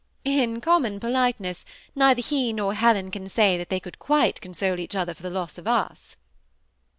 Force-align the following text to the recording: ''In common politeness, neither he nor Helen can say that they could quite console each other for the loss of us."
''In 0.25 0.63
common 0.63 0.99
politeness, 0.99 1.63
neither 1.93 2.23
he 2.23 2.53
nor 2.53 2.73
Helen 2.73 3.11
can 3.11 3.29
say 3.29 3.55
that 3.55 3.69
they 3.69 3.79
could 3.79 3.99
quite 3.99 4.41
console 4.41 4.79
each 4.79 4.95
other 4.95 5.13
for 5.13 5.21
the 5.21 5.29
loss 5.29 5.59
of 5.59 5.67
us." 5.67 6.17